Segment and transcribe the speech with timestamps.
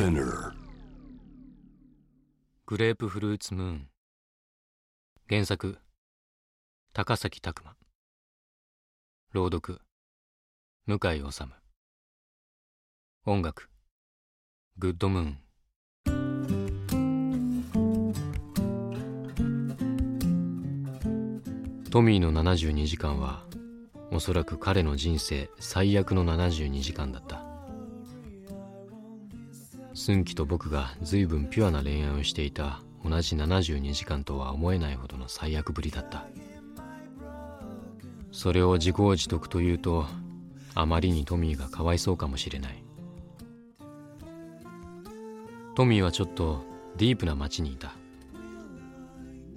[0.00, 0.54] Spinner.
[2.64, 3.88] グレープフルーツムーン。
[5.28, 5.76] 原作
[6.94, 7.76] 高崎拓磨。
[9.34, 9.82] 朗読
[10.86, 10.98] 向井
[11.30, 11.44] 治。
[13.26, 13.68] 音楽
[14.78, 15.38] グッドムーン。
[21.90, 23.44] トミーの72時間は
[24.10, 27.49] おそらく彼の人生最悪の72時間だった。
[29.94, 36.26] 寸喜と僕が随分ピュアな恋愛をしていた同じ72時間とは思えないほどの最悪ぶりだった。
[38.32, 40.06] それを自業自得というと
[40.74, 42.84] あまりにトミーがかわいそうかもしれない。
[45.74, 46.64] トミーはちょっと
[46.96, 47.92] ディープな街にいた。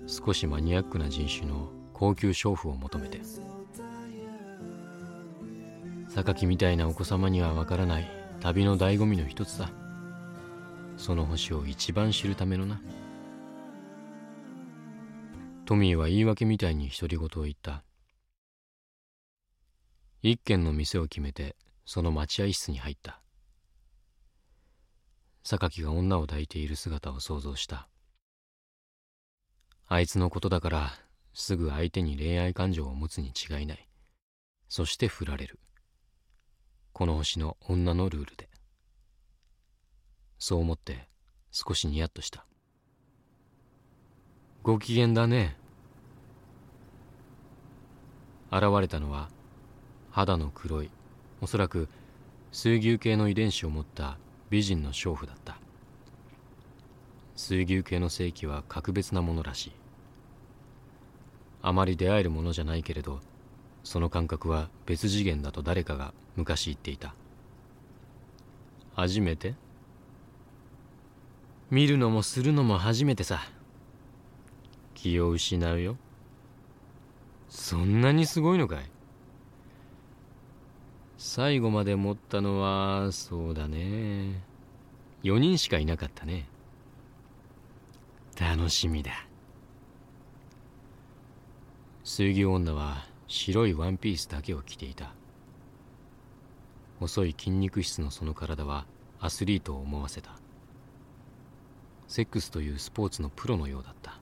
[0.07, 3.21] 少しマニアックな人種の高級娼婦を求めて。
[6.09, 8.09] 榊みたいなお子様にはわからない
[8.39, 9.82] 旅の醍醐味の一つだ。
[10.97, 12.81] その星を一番知るためのな。
[15.65, 17.83] トミーは言い訳みたいに独り言を言った。
[20.21, 23.21] 一軒の店を決めてその待合室に入った。
[25.43, 27.89] 榊が女を抱いている姿を想像した。
[29.87, 30.93] あいつのことだから
[31.33, 33.89] すぐ相手に恋愛感情を持つに違いない。
[34.69, 35.59] そして振られる。
[36.93, 38.52] この星の女のルールで。
[40.45, 41.07] そう思って
[41.53, 42.45] 少しニヤッとした。
[44.61, 45.55] ご機嫌だね。
[48.51, 49.29] 現れたのは
[50.11, 50.91] 肌の黒い
[51.39, 51.87] おそらく
[52.51, 54.17] 水牛系の遺伝子を持った
[54.49, 55.55] 美人の娼婦だった。
[57.37, 59.71] 水牛系の性器は格別なものらしい。
[61.61, 63.21] あまり出会えるものじゃないけれど
[63.85, 67.15] その感覚は別次元だと誰かが昔言っていた。
[68.93, 69.55] 初めて
[71.73, 73.41] 見るのもするのも初めてさ。
[74.93, 75.97] 気を失うよ。
[77.49, 78.91] そんなにすごいのかい。
[81.17, 84.43] 最後まで持ったのはそうだね。
[85.23, 86.45] 4人しかいなかったね。
[88.39, 89.25] 楽しみだ。
[92.03, 95.15] 水牛女は白いワンピースだけを着ていた。
[96.99, 98.85] 細い筋肉質のその体は
[99.19, 100.42] アスリートを思わせた。
[102.13, 104.19] セックスというスポーツのプロのようだった。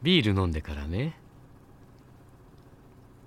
[0.00, 1.18] ビール飲んでからね。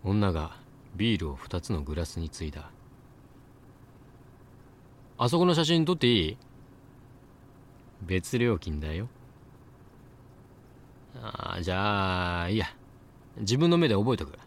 [0.02, 0.56] 女が
[0.96, 2.72] ビールを2つのグラスについだ
[5.18, 6.38] あそこの写真撮っていい？
[8.02, 9.10] 別料金だよ。
[11.22, 12.68] ああじゃあいいや。
[13.40, 14.40] 自分の目で覚えとく。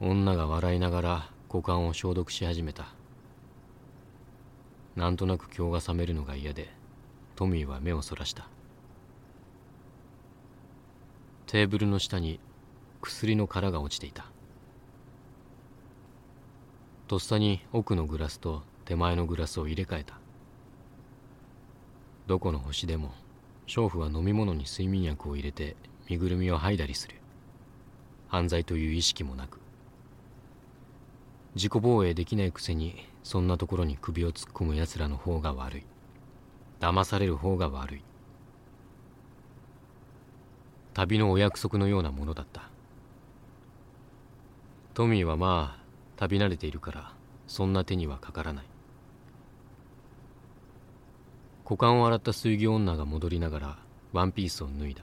[0.00, 2.88] 女が笑いながら股間を消毒し始めた。
[4.94, 6.68] なんとなく今日が冷めるのが嫌で
[7.34, 8.48] トミーは目をそらした。
[11.46, 12.40] テーブルの下に
[13.00, 14.26] 薬の殻が落ちていた。
[17.08, 20.18] とっさに奥のグラスと手前のグラスを入れ替えた。
[22.26, 23.12] どこの星でも
[23.66, 25.76] 娼婦は飲み物に睡眠薬を入れて
[26.08, 27.16] 身ぐるみを剥いだりする。
[28.28, 29.58] 犯罪という意識もなく。
[31.54, 35.84] 自己防衛できないくせにそんなところに首を突っ込む奴らの方が悪い。
[36.80, 38.04] 騙される方が悪い。
[40.94, 42.68] 旅のお約束のようなものだった。
[44.94, 45.82] トミーはまあ
[46.16, 47.12] 旅慣れているから
[47.46, 48.64] そんな手にはかからない。
[51.64, 53.78] 股間を洗った水魚女が戻りながら
[54.12, 55.02] ワンピースを脱いだ。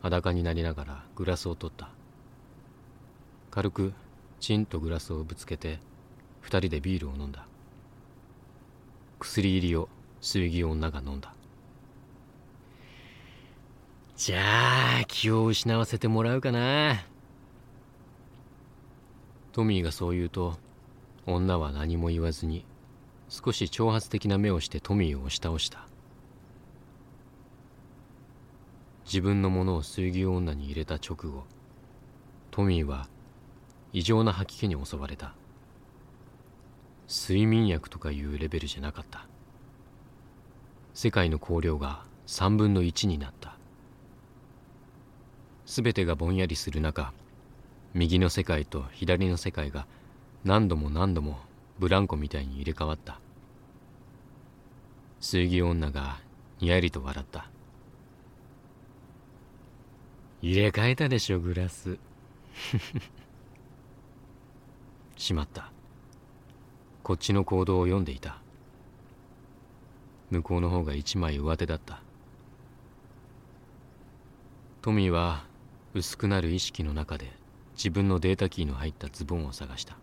[0.00, 1.90] 裸になりながらグラスを取った。
[3.50, 3.92] 軽く
[4.40, 5.78] チンとグラスをぶつけて
[6.42, 7.46] 二人でビールを飲んだ。
[9.18, 9.88] 薬入りを
[10.20, 11.34] 水着女が飲んだ。
[14.16, 17.06] じゃあ気を失わせてもらうかな。
[19.52, 20.58] トミーがそう言うと
[21.26, 22.64] 女は何も言わずに
[23.28, 25.86] 少し挑発的な目をしてトミーを押し倒した。
[29.04, 31.44] 自分のものを水牛女に入れた直後
[32.50, 33.08] トミーは
[33.92, 35.34] 異常な吐き気に襲われた。
[37.08, 39.26] 睡眠薬とかいうレベルじゃなかった。
[40.94, 43.56] 世界の香料が3分の1になった。
[45.66, 47.12] 全てがぼんやりする中
[47.94, 49.86] 右の世界と左の世界が
[50.44, 51.38] 何度も何度も
[51.78, 53.20] ブランコみたいに入れ替わった。
[55.20, 56.20] 水着女が
[56.60, 57.50] にやりと笑った。
[60.40, 61.98] 入れ替えたでしょグラス。
[65.16, 65.71] しまった。
[67.02, 68.38] こっちの行動を読んでいた。
[70.30, 72.00] 向こうの方が一枚上手だった。
[74.82, 75.44] トミーは
[75.94, 77.32] 薄くなる意識の中で
[77.76, 79.96] 自分のデータキーの入ったズボンを探した。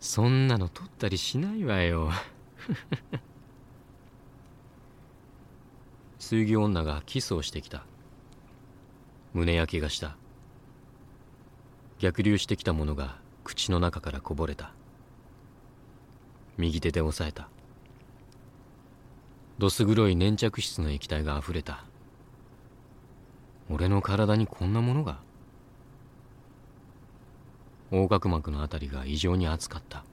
[0.00, 2.10] そんなの取ったりしないわよ。
[6.18, 7.86] 水魚女がキスをしてきた。
[9.32, 10.16] 胸焼けがした。
[11.98, 14.72] 逆流してきたものが口の中からこぼれた。
[16.56, 17.48] 右手で押さえた。
[19.58, 21.84] どす黒い粘着質の液体があふれた。
[23.70, 25.20] 俺の体にこんなものが？
[27.90, 30.04] 横隔膜のあたりが異常に熱かった。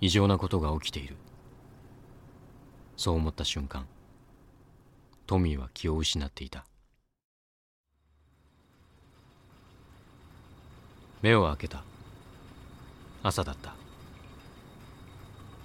[0.00, 1.16] 異常なことが起きている。
[2.96, 3.86] そう思った瞬間
[5.26, 6.64] トミーは気を失っていた。
[11.20, 11.82] 目を開けた。
[13.24, 13.74] 朝だった。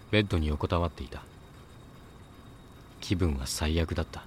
[0.09, 1.21] ベッドに横たわっていた。
[3.01, 4.23] 気分は最悪だった。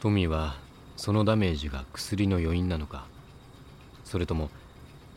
[0.00, 0.56] トミーは
[0.96, 3.06] そのダメージが薬の余韻なのか
[4.04, 4.50] それとも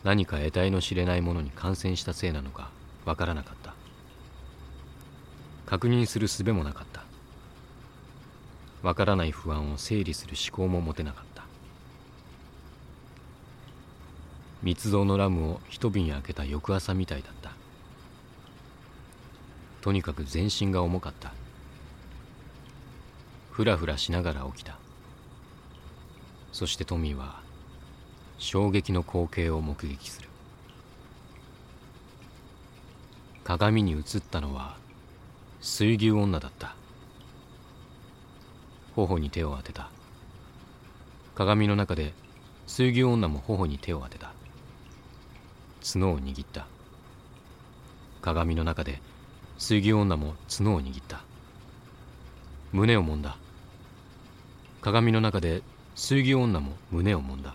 [0.02, 2.70] 何か得体の知れないものに感染したせいなのか
[3.04, 3.74] わからなかった。
[5.66, 7.04] 確認する術もなかった。
[8.82, 11.29] わからない不安を整理する思考も持てなかった。
[14.62, 17.52] 密造のラムを一瓶開けた翌朝みたいだった。
[19.80, 21.32] とにかく全身が重かった。
[23.50, 24.76] ふらふらしながら起きた。
[26.52, 27.40] そしてトミーは
[28.38, 30.28] 衝撃の光景を目撃する。
[33.44, 34.76] 鏡に映ったのは
[35.60, 36.74] 水牛女だった。
[38.94, 39.90] 頬に手を当てた。
[41.34, 42.12] 鏡の中で
[42.66, 44.34] 水牛女も頬に手を当てた。
[45.82, 46.66] 角を握った。
[48.22, 49.00] 鏡の中で
[49.58, 51.22] 水牛女も角を握った。
[52.72, 53.36] 胸を揉んだ。
[54.80, 55.62] 鏡の中で
[55.94, 57.54] 水牛女も胸を揉んだ。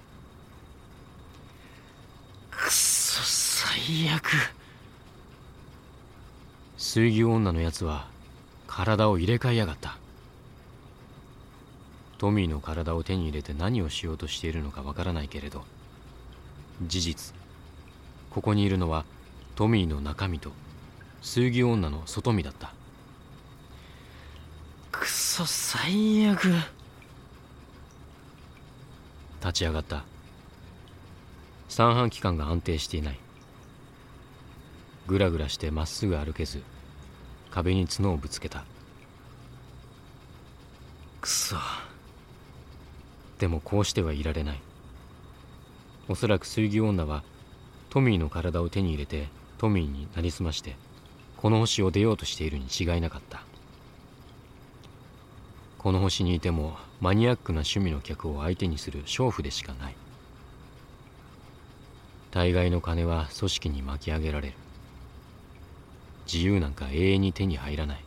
[2.51, 4.31] くっそ最悪。
[6.77, 8.07] 水牛女のやつは
[8.67, 9.97] 体を入れ替えやがった。
[12.17, 15.63] トミーの体を手に入れて何をしようとしているのかわからないけれど
[16.81, 17.35] 事実
[18.35, 19.05] ここにいるのは
[19.55, 20.51] トミーの中身と
[21.21, 22.73] 水牛女の外身だった。
[24.91, 26.49] くそ最悪。
[29.39, 30.03] 立ち上がった。
[31.69, 33.19] 三半規管が安定していない。
[35.07, 36.61] ぐらぐらしてまっすぐ歩けず
[37.51, 38.65] 壁に角をぶつけた。
[41.21, 41.55] くそ
[43.39, 44.59] でもこうしてはいられない。
[46.09, 47.23] おそらく水牛女は
[47.95, 50.75] トミーの体を手に入れてトミーになりすまして
[51.37, 53.43] この星を出ようとしているに違いなかった。
[55.77, 59.95] この星にいてもマニアックな趣味の客を相手にする娼婦でしかない。
[62.31, 64.55] 大概の金は組織に巻き上げられる。
[66.25, 68.03] 自由なんか永遠に手に入らない。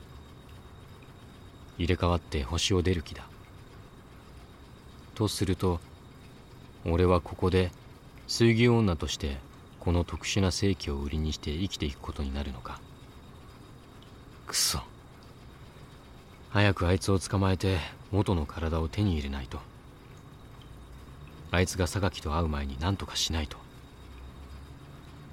[1.78, 3.26] 入れ替わって星を出る気だ。
[5.14, 5.80] とすると
[6.84, 7.72] 俺はここで
[8.26, 9.47] 水牛女として
[9.80, 12.80] この特殊な正規を売りにして生きていくことになるのか。
[14.46, 14.80] くそ。
[16.50, 17.78] 早くあいつを捕まえて
[18.10, 19.60] 元の体を手に入れないと。
[21.50, 23.56] あいつが榊と会う前に何とかしないと。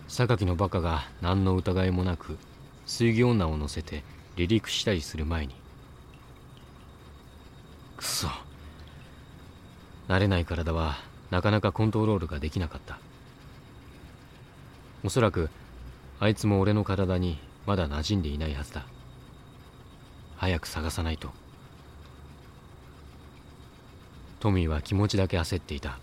[0.08, 2.38] 榊のバカが何の疑いもなく
[2.86, 4.04] 水魚女を乗せて
[4.36, 5.56] 離陸したりする前に。
[7.98, 8.28] くそ。
[10.08, 10.98] 慣れない体は
[11.32, 13.00] なかなかコントロールができなかった。
[15.06, 15.52] おそらく
[16.20, 18.88] あいつも俺の体にまだ馴染んでいないはずだ。
[20.36, 21.30] 早く探さないと。
[24.40, 26.00] トミーは気持ちだけ焦っていた。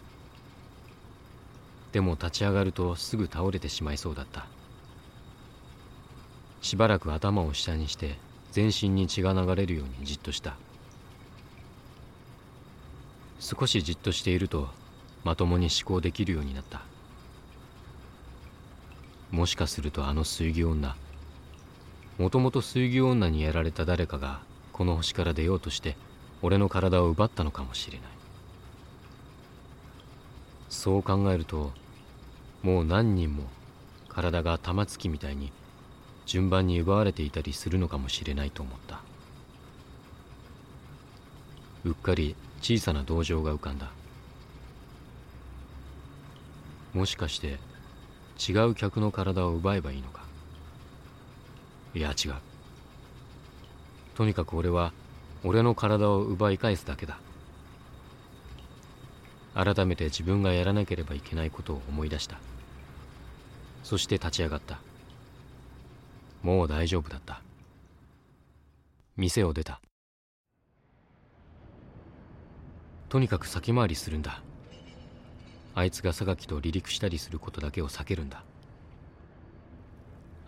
[1.90, 4.46] でも立ち上がるとすぐ倒れてしまいそうだった。
[6.60, 8.18] しばらく頭を下にして
[8.52, 10.54] 全身に血が流れるようにじっとした。
[13.40, 14.68] 少しじっとしていると
[15.24, 16.91] まともに思考できるようになった。
[19.32, 20.94] もしかするとあの水牛女。
[22.18, 25.96] もともと水牛女にやられた誰かがこの星から出ようとして
[26.42, 28.08] 俺の体を奪ったのかもしれない。
[30.68, 31.72] そう考えると
[32.62, 33.44] もう何人も
[34.08, 35.50] 体が玉突きみたいに
[36.26, 39.00] 順番に奪われていたりするのかもしれないと思った。
[41.84, 43.90] うっかり小さな同情が浮かんだ。
[46.92, 47.58] もしかして
[48.48, 50.24] 違う客の体を奪えばいいのか。
[51.94, 52.34] いや違う。
[54.14, 54.92] とにかく俺は
[55.44, 57.18] 俺の体を奪い返すだけだ。
[59.54, 62.38] 改めて自分がやらなければいけないことを思い出した。
[63.84, 64.80] そして立ち上がった。
[66.42, 67.42] もう大丈夫だった。
[69.16, 69.80] 店を出た。
[73.08, 74.42] とにかく先回りするんだ。
[75.74, 78.44] あいつが榊と離陸したりすることだけを避けるんだ。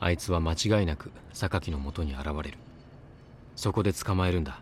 [0.01, 2.59] あいつは間違いなく榊のもとに現れる。
[3.57, 4.61] そこで捕まえるんだ。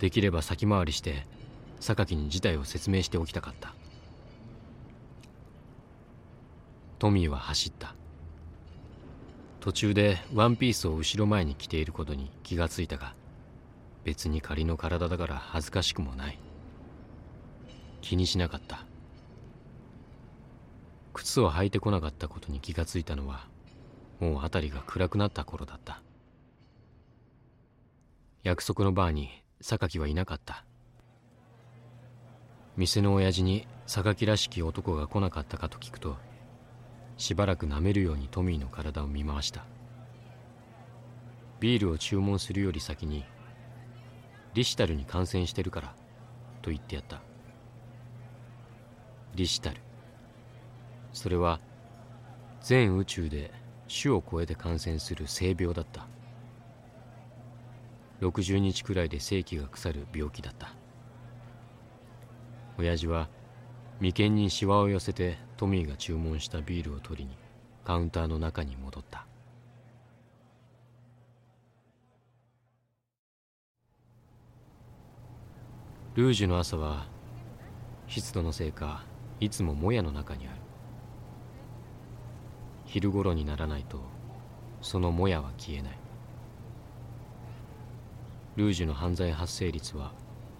[0.00, 1.26] できれば先回りして
[1.78, 3.74] 榊に事態を説明しておきたかった。
[6.98, 7.94] トミーは走った。
[9.60, 13.14] 途中でワンピースを後ろ前に着ていることに気がついたが
[14.04, 16.38] 別に仮の体だから恥ずかしくもない。
[18.00, 18.84] 気にしなかった。
[21.12, 23.48] 靴を履いてこなかったことに気がついたのは
[24.20, 26.02] もう辺りが暗くなった頃だった。
[28.42, 29.28] 約束のバーに
[29.60, 30.64] 榊はいなかった。
[32.76, 36.16] 店の親父に榊らしき男が来なかったかと聞くと
[37.18, 39.66] しばらく舐めるようにトミーの体を見回した。
[41.58, 43.26] ビールを注文するより先に
[44.54, 45.94] リシタルに感染してるから
[46.62, 47.20] と言ってやった。
[49.34, 49.76] リシタル
[51.12, 51.60] それは
[52.60, 53.50] 全宇宙で
[53.88, 56.06] 種を超えて感染する性病だった。
[58.20, 60.74] 60日くらいで性器が腐る病気だった。
[62.78, 63.28] 親父は
[63.98, 67.36] 眉間にシワを寄せてトミーが注文したビールを取りに
[67.84, 69.26] カウンターの中に戻った。
[76.14, 77.06] ルージュの朝は
[78.06, 79.04] 湿度のせいか
[79.40, 80.56] いつももやの中にある。
[82.84, 84.00] 昼頃にならないと
[84.82, 85.98] そのもやは消えない。
[88.56, 90.12] ルージュの犯罪発生率は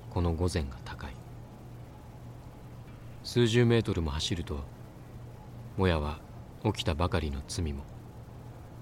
[0.08, 1.14] この午前が高い。
[3.22, 4.60] 数十メートルも走ると
[5.76, 6.20] もやは
[6.64, 7.84] 起きたばかりの罪も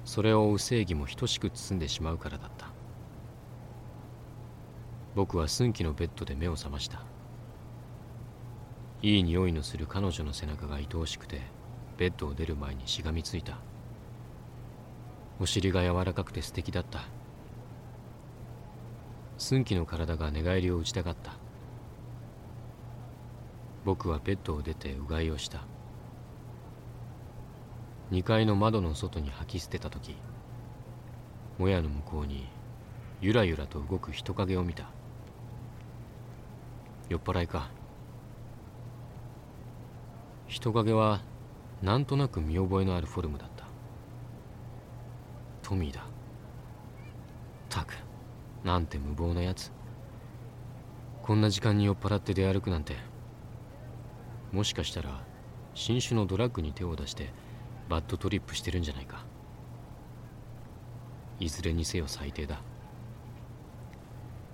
[0.04, 2.68] それを追う正義も等しく包んでしまうからだった。
[5.16, 7.02] 僕は寸気のベッドで目を覚ました。
[9.00, 11.40] いい匂いのする彼女の背中が愛おしくて
[11.96, 13.58] ベッドを出る前にしがみついた。
[15.40, 17.02] お尻が柔らかくて素敵だった。
[19.36, 21.32] 寸気の体が寝返りを打ちたかった。
[23.84, 25.60] 僕はベッドを出てうがいをした。
[28.10, 30.16] 2階の窓の外に吐き捨てた時
[31.58, 32.48] もやの向こうに
[33.20, 34.90] ゆらゆらと動く人影を見た。
[37.08, 37.77] 酔っ払いか。
[40.48, 41.20] 人影は
[41.82, 43.66] なんとなく見覚えのあるフォルムだった。
[45.62, 46.06] トミーだ。
[47.68, 47.92] たく
[48.64, 49.70] なんて無謀なやつ
[51.22, 52.96] こんな時間に酔っ払って出歩くなんて。
[54.50, 55.22] もしかしたら
[55.74, 57.30] 新種のドラッグに手を出して
[57.90, 59.26] バッドトリップしてるんじゃないか。
[61.40, 62.62] いずれにせよ最低だ。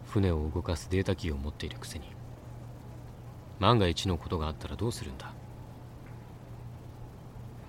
[0.06, 2.06] 船を動かすデータキーを持っているくせに。
[3.60, 5.32] 万が一のことがあったらどうするんだ。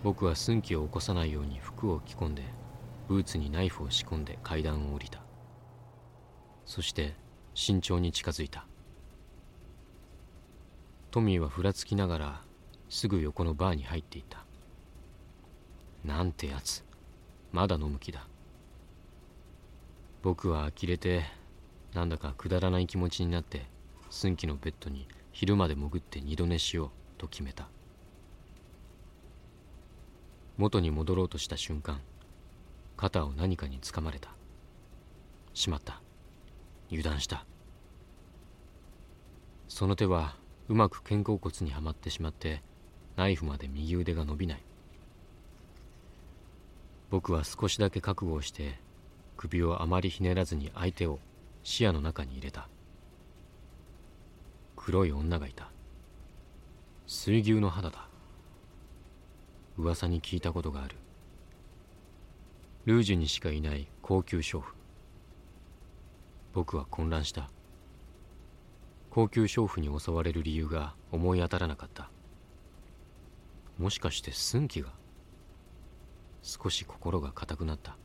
[0.05, 2.43] 僕は寸気を起こさないように服を着込んで
[3.07, 5.19] ブーツにナイフを仕込んで階段を降りた。
[6.63, 7.15] そして
[7.55, 8.67] 慎重に近づいた。
[11.09, 12.41] トミーはふらつきながら
[12.87, 14.45] すぐ横のバーに入っていた。
[16.03, 16.85] なんてやつ。
[17.51, 18.27] まだ飲む気だ。
[20.21, 21.23] 僕は呆れて
[21.95, 23.65] なんだかくだらない気持ちになって
[24.11, 27.69] 寸気のベッドに昼まで潜って二度寝しようと決めた。
[30.57, 32.01] 元に戻ろうとした瞬間
[32.97, 34.29] 肩を何かにつかまれた。
[35.53, 36.01] しまった。
[36.89, 37.45] 油断した。
[39.67, 40.37] その手は
[40.69, 42.61] うまく肩甲骨にはまってしまって
[43.15, 44.63] ナイフまで右腕が伸びない。
[47.09, 48.79] 僕は少しだけ覚悟をして
[49.37, 51.19] 首をあまりひねらずに相手を
[51.63, 52.69] 視野の中に入れた。
[54.75, 55.69] 黒い女がいた。
[57.07, 58.04] 水牛の肌だ。
[59.77, 60.95] 噂に聞いたことがある。
[62.85, 64.73] ルージュにしかいない高級娼婦。
[66.53, 67.49] 僕は混乱した。
[69.09, 72.09] 高級娼婦に襲われる理由が思い当たらなかった。
[73.77, 74.89] もしかして寸気が。
[76.43, 77.97] 少し心が硬くなった。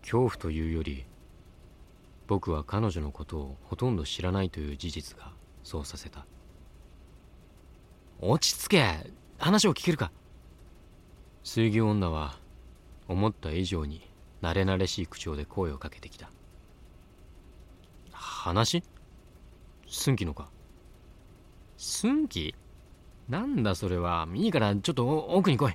[0.00, 1.04] 恐怖というより
[2.26, 6.26] 僕は彼女のことをほとんど知らないという事実がそうさせた。
[8.20, 9.10] 落ち着け！
[9.40, 10.12] 話を聞けるか？
[11.42, 12.36] 水牛女は
[13.08, 14.06] 思った以上に
[14.42, 16.30] 慣れ慣れしい口調で声をかけてきた。
[18.12, 18.84] 話？
[19.88, 20.50] 寸喜のか？
[21.78, 22.54] 寸喜
[23.30, 24.28] なんだそれは。
[24.34, 25.72] いいからちょっと奥に来い。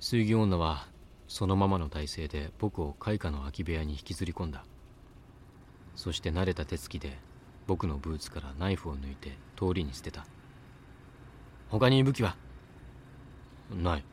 [0.00, 0.88] 水牛女は
[1.28, 4.64] そのままの体勢で僕を開花の空き部屋に引きずり込んだ。
[5.94, 7.16] そして慣れた手つきで
[7.68, 10.26] 僕のブーツからナイフを抜いて通りに捨てた。
[11.70, 12.34] 他に武器は？
[13.70, 14.04] ない。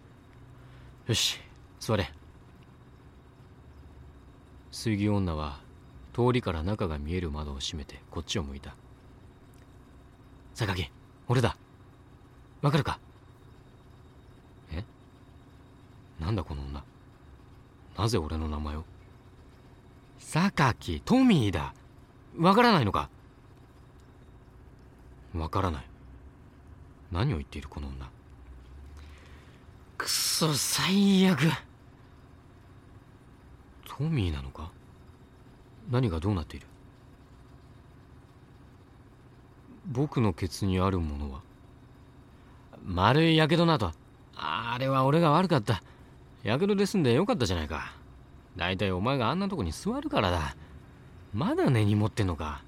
[1.08, 1.40] よし
[1.80, 2.12] 座れ。
[4.72, 5.60] 水牛女は
[6.14, 8.76] 通りから中が見える窓を閉めてこっちを向いた。
[10.54, 10.92] 榊
[11.30, 11.56] 俺だ。
[12.62, 13.00] わかるか？
[14.74, 14.84] え？
[16.20, 16.84] なんだこの女？
[17.98, 18.84] なぜ俺の名前を？
[20.20, 21.74] 榊トミーだ。
[22.38, 23.10] わからないのか？
[25.34, 25.86] わからない。
[27.16, 28.10] 何を言っているこの女。
[29.98, 31.40] くそ最悪。
[33.86, 34.70] トミーなのか？
[35.90, 36.68] 何がどうなっている？
[39.88, 41.42] 僕のケツにあるものは？
[42.84, 43.94] 丸いやけどなと。
[44.36, 45.82] あれは俺が悪かった。
[46.44, 47.94] やけどで済んでよかったじゃないか。
[48.58, 50.58] 大体お前があんなとこに座るからだ。
[51.34, 52.62] まだ根に持ってんのか。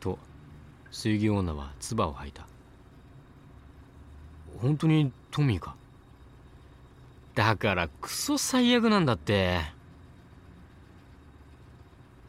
[0.00, 0.18] と
[0.90, 2.46] 水牛女は唾を吐いた。
[4.60, 5.74] 本当にトミーか？
[7.34, 9.60] だからクソ最悪なんだって。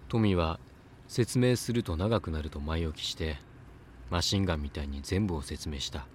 [0.07, 0.59] トミーは
[1.07, 3.37] 説明すると長くなると前置きして
[4.09, 6.05] マシンガンみたいに全部を説明した。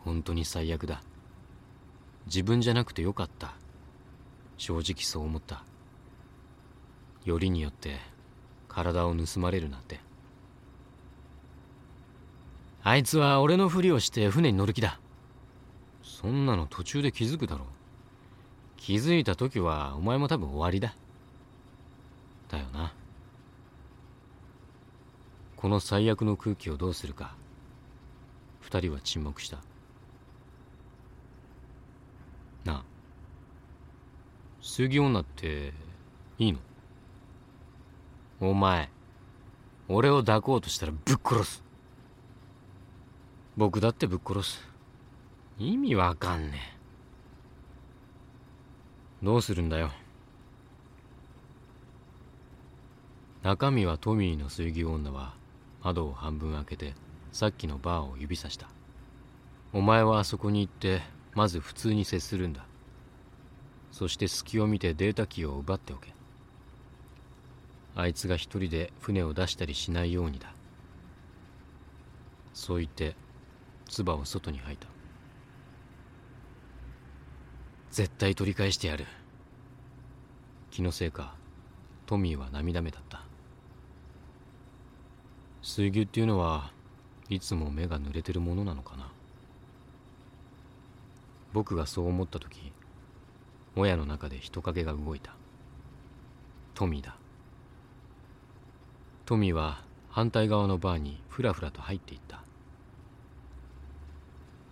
[0.00, 1.02] 本当に最悪だ。
[2.26, 3.54] 自分じゃなくてよかった。
[4.56, 5.64] 正直そう思った。
[7.24, 7.98] よりによって
[8.68, 10.00] 体を盗まれるなんて。
[12.88, 15.00] あいつは俺のふりをして船に乗る気だ。
[16.04, 17.66] そんなの途中で気づくだろう。
[18.76, 20.94] 気づいた時はお前も多分終わりだ。
[22.48, 22.94] だよな。
[25.56, 27.34] この最悪の空気をどうするか。
[28.60, 29.56] 二人は沈黙した。
[32.64, 32.84] なあ。
[34.62, 35.72] 杉女って
[36.38, 36.60] いいの？
[38.40, 38.90] お前
[39.88, 41.65] 俺を抱こうとしたらぶっ殺す。
[43.56, 44.68] 僕だってぶっ殺す。
[45.58, 46.60] 意味わかんね
[49.22, 49.24] え。
[49.24, 49.90] どうするんだよ。
[53.42, 55.32] 中身はトミーの水牛女は
[55.82, 56.94] 窓を半分開けて
[57.32, 58.68] さっきのバーを指さした。
[59.72, 61.00] お前はあそこに行って
[61.34, 62.66] まず普通に接するんだ。
[63.90, 66.12] そして隙を見てデータキーを奪っておけ。
[67.94, 70.52] あいつが一人で船を出したりしないようにだ。
[72.52, 73.16] そう言って
[73.88, 74.88] 唾を外に吐いた。
[77.90, 79.06] 絶対取り返してやる。
[80.70, 81.34] 気のせいか
[82.04, 83.22] トミーは涙目だった。
[85.62, 86.70] 水牛っていうのは
[87.28, 89.10] いつも目が濡れてるものなのかな。
[91.52, 92.72] 僕がそう思った時
[93.74, 95.34] 親の中で人影が動いた。
[96.74, 97.16] トミーだ。
[99.24, 102.42] トミーは反対側のバーにふらふらと入っていった。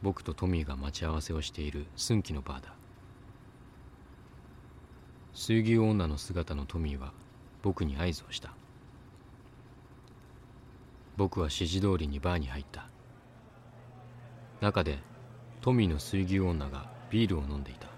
[0.04, 2.74] 僕とトミーが待ち合わせをしている寸気のバーだ。
[5.32, 7.14] 水牛女の姿のトミーは
[7.62, 8.52] 僕に合図をした。
[11.16, 12.86] 僕は指示通りにバーに入った。
[14.60, 14.98] 中で
[15.62, 17.88] トミーの水牛女がビールを飲んでいた。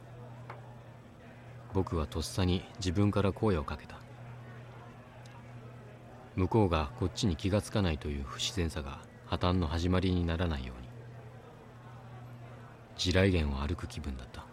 [1.75, 3.97] 僕はとっさに自分から声をかけた。
[6.37, 10.86] 向こうがこっちに気がつかないという不自然さが破綻の始まりにならないように。
[12.97, 14.45] 地雷原を歩く気分だった。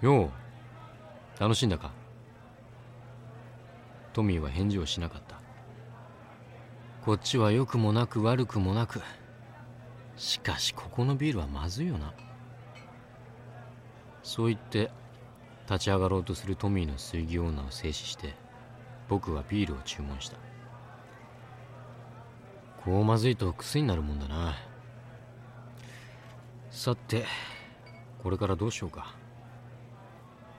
[0.00, 1.92] よう楽しんだか？
[4.12, 5.40] トミーは返事をしなかった。
[7.04, 9.00] こっちは良くもなく悪くもなく。
[10.16, 12.12] しかしここのビールはまずいよな。
[14.22, 14.90] そう言って
[15.68, 18.34] 立ち上がろうとするトミーの水牛女を静止して
[19.08, 20.36] 僕はビールを注文した。
[22.84, 24.54] こうまずいと癖になるもんだな。
[26.74, 27.24] さて
[28.20, 29.14] これからどうしようか。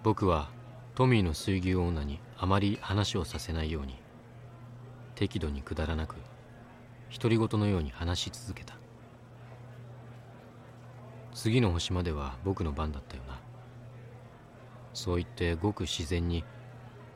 [0.02, 0.50] 僕は
[0.96, 4.02] トミーの水牛女にあまり話をさせないように
[5.16, 6.16] 適度にくだらなく
[7.14, 8.78] 独り言のように話し続けた。
[11.34, 13.42] 次の星までは僕の番だったよな。
[14.94, 16.46] そう言ってごく自然に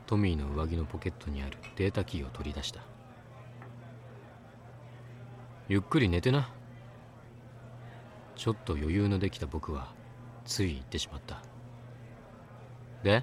[0.06, 2.82] トミーの上着のポケットにあるデータキーを取り出した。
[5.68, 6.50] ゆっくり寝てな。
[8.40, 9.92] ちょっと余裕のできた僕は
[10.46, 11.42] つい言ってしまった。
[13.02, 13.22] で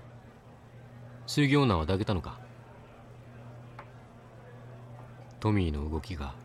[1.26, 2.40] 水魚女は抱けたのか？
[5.40, 6.36] トミーの動きが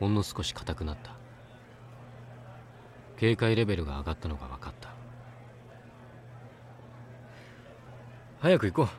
[0.00, 1.12] ほんの少し硬くなった。
[3.16, 4.90] 警戒レベルが上がったのが分かった。
[8.40, 8.94] 早く行こう。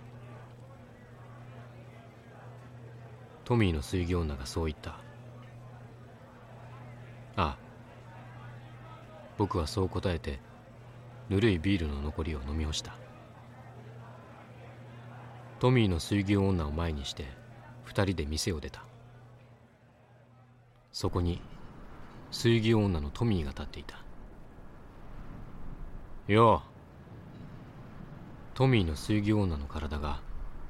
[3.46, 4.94] トミーの水魚女がそう言った。
[7.36, 7.71] ああ。
[9.42, 10.40] 僕はそう答えて
[11.28, 12.94] ぬるいビールの残りを飲み干した。
[15.60, 17.26] トミーの水牛女を前にして
[17.84, 18.84] 二人で店を出た。
[20.92, 21.42] そこに
[22.30, 23.96] 水牛女のトミーが立っていた。
[26.28, 26.70] よう。
[28.54, 30.22] トミーの水牛女の体が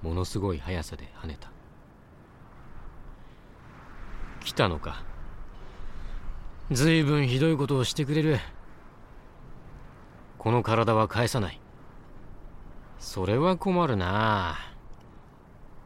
[0.02, 1.52] ものすごい速さで跳ねた。
[4.40, 5.04] 来たのか。
[6.72, 8.40] ずいぶんひどいことをしてくれる。
[10.42, 11.60] この体は返さない。
[12.98, 14.58] それは困るな。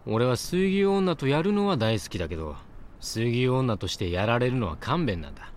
[0.06, 2.56] 俺は水牛女とやるのは大好きだけど
[3.02, 5.52] 水牛女としてやられるのは勘弁なんだ。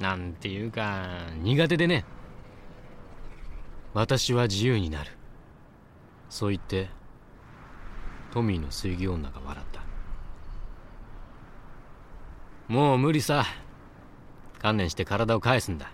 [0.00, 2.06] なんていうか苦手でね。
[3.92, 5.10] 私は自由になる。
[6.30, 6.88] そう言って
[8.32, 9.82] トミーの水牛女が笑った。
[12.72, 13.44] もう無理さ。
[14.58, 15.90] 観念して体を返すんだ。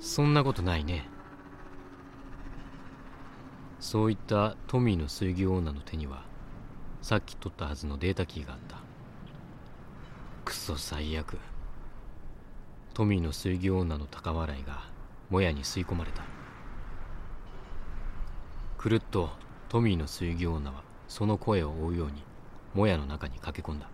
[0.00, 1.08] そんなことないね。
[3.80, 6.24] そういったトミーの水牛女の手には
[7.00, 8.78] さっき取ったはずのデータキーがあった。
[10.44, 11.38] クソ最悪。
[12.94, 14.82] トミーの水牛女の高笑いが
[15.30, 16.22] もやに吸い込まれた。
[18.78, 19.30] くるっと
[19.68, 22.24] トミーの水牛女はその声を追うように
[22.74, 23.90] もやの中に駆け込んだ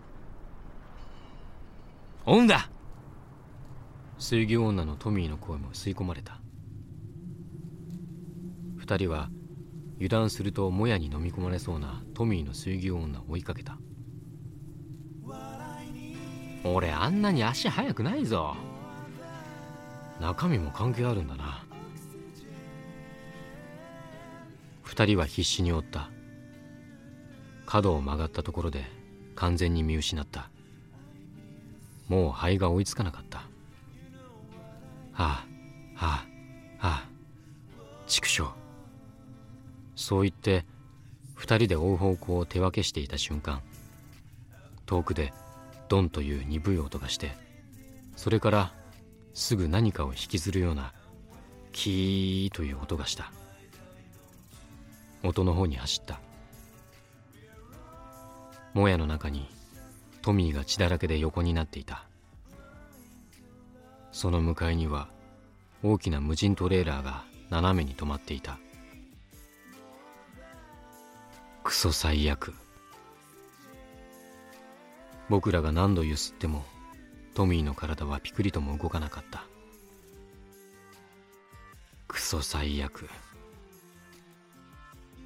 [2.25, 2.69] 追うんだ!
[4.17, 6.39] 水牛女のトミーの声も吸い込まれた。
[8.77, 9.29] 二人は
[9.95, 13.77] 油断するともやに飲み込まれそうなトミーの水牛女を追いかけた。
[16.63, 18.55] 俺あんなに足速くないぞ。
[20.19, 21.65] 中身も関係あるんだな。
[24.81, 26.09] 二人は必死に追った。
[27.65, 28.85] 角を曲がったところで
[29.35, 30.49] 完全に見失った。
[32.07, 33.43] もう肺が追いつかなかった。
[35.15, 35.45] はあ
[35.95, 36.25] は
[36.79, 37.09] あはあ。
[38.05, 38.53] 畜生。
[39.95, 40.65] そう言って
[41.33, 43.61] 二人で追う方向を手分けしていた瞬間
[44.85, 45.33] 遠くで
[45.87, 47.31] ドンという鈍い音がして
[48.17, 48.73] それから
[49.33, 50.93] すぐ何かを引きずるような
[51.71, 53.31] キーという音がした。
[55.23, 56.19] 音の方に走った。
[58.73, 59.49] もやの中に
[60.21, 62.04] トミーが血だらけで横になっていた。
[64.15, 65.09] その向かいには
[65.83, 68.57] 大きな無人トレーラーが斜めに止まっていた。
[71.65, 72.53] クソ最悪。
[75.27, 76.63] 僕らが何度ゆすっても
[77.33, 79.43] トミーの体はピクリとも動かなかった。
[82.07, 83.09] クソ最悪。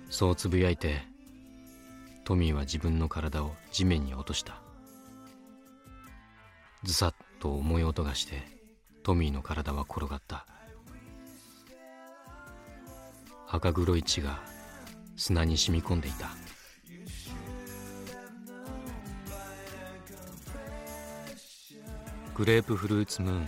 [0.10, 1.04] そうつぶやいて
[2.24, 4.60] トミーは自分の体を地面に落とした。
[6.82, 8.59] ズサッと重い音がして
[9.04, 10.46] トミーの体は転がった。
[13.48, 14.40] 赤黒い血が
[15.16, 16.30] 砂に染み込んでいた。
[22.36, 23.48] グレープフルーツムーン。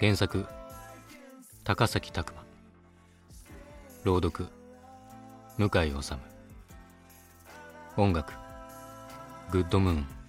[0.00, 0.46] 原作
[1.64, 2.42] 高崎拓磨。
[4.04, 4.48] 朗読
[5.58, 6.14] 向井治。
[7.96, 8.32] 音楽
[9.50, 10.21] グッドムーン。